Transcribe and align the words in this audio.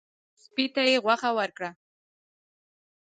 سپي 0.43 0.65
ته 0.73 0.81
یې 0.89 0.95
غوښه 1.03 1.29
ورکړه. 1.39 1.71